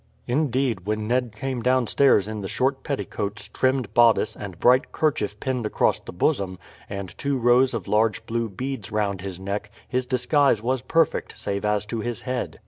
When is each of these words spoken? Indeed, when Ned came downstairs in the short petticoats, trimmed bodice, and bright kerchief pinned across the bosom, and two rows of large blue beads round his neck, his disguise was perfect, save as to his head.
Indeed, 0.25 0.87
when 0.87 1.07
Ned 1.07 1.31
came 1.31 1.61
downstairs 1.61 2.27
in 2.27 2.41
the 2.41 2.47
short 2.47 2.81
petticoats, 2.81 3.49
trimmed 3.49 3.93
bodice, 3.93 4.35
and 4.35 4.59
bright 4.59 4.91
kerchief 4.91 5.39
pinned 5.39 5.67
across 5.67 5.99
the 5.99 6.11
bosom, 6.11 6.57
and 6.89 7.15
two 7.19 7.37
rows 7.37 7.75
of 7.75 7.87
large 7.87 8.25
blue 8.25 8.49
beads 8.49 8.91
round 8.91 9.21
his 9.21 9.39
neck, 9.39 9.69
his 9.87 10.07
disguise 10.07 10.59
was 10.59 10.81
perfect, 10.81 11.39
save 11.39 11.63
as 11.63 11.85
to 11.85 11.99
his 11.99 12.23
head. 12.23 12.59